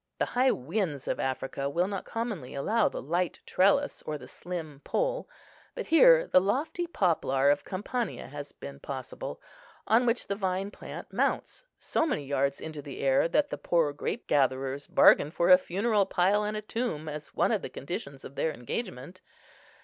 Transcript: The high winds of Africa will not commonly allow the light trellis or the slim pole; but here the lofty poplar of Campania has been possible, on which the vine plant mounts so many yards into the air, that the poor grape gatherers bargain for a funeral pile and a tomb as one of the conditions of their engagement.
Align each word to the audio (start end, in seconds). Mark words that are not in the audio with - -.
The 0.17 0.25
high 0.33 0.49
winds 0.49 1.07
of 1.07 1.19
Africa 1.19 1.69
will 1.69 1.87
not 1.87 2.05
commonly 2.05 2.55
allow 2.55 2.89
the 2.89 3.03
light 3.03 3.39
trellis 3.45 4.01
or 4.01 4.17
the 4.17 4.27
slim 4.27 4.79
pole; 4.83 5.29
but 5.75 5.85
here 5.85 6.25
the 6.25 6.41
lofty 6.41 6.87
poplar 6.87 7.51
of 7.51 7.63
Campania 7.63 8.25
has 8.25 8.51
been 8.51 8.79
possible, 8.79 9.39
on 9.85 10.07
which 10.07 10.25
the 10.25 10.33
vine 10.33 10.71
plant 10.71 11.13
mounts 11.13 11.65
so 11.77 12.07
many 12.07 12.25
yards 12.25 12.59
into 12.59 12.81
the 12.81 13.01
air, 13.01 13.27
that 13.27 13.51
the 13.51 13.59
poor 13.59 13.93
grape 13.93 14.25
gatherers 14.25 14.87
bargain 14.87 15.29
for 15.29 15.51
a 15.51 15.57
funeral 15.59 16.07
pile 16.07 16.43
and 16.43 16.57
a 16.57 16.63
tomb 16.63 17.07
as 17.07 17.35
one 17.35 17.51
of 17.51 17.61
the 17.61 17.69
conditions 17.69 18.25
of 18.25 18.33
their 18.33 18.51
engagement. 18.51 19.21